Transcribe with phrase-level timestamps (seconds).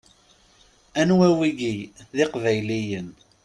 [1.01, 1.75] Anwa wigi?
[2.15, 3.09] D iqbayliyen!